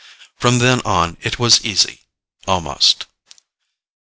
[0.35, 2.05] From then on, it was easy
[2.47, 3.05] almost.